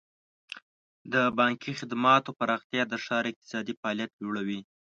[1.13, 4.59] د بانکي خدماتو پراختیا د ښار اقتصادي فعالیت لوړوي.